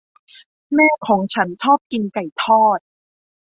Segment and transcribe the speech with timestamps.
[0.75, 2.79] แม่ของฉันชอบกินไก่ทอด